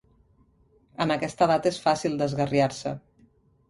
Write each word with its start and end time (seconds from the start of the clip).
En 1.05 1.15
aquesta 1.17 1.51
edat 1.51 1.71
és 1.73 1.81
fàcil 1.87 2.19
d'esgarriar-se. 2.23 2.99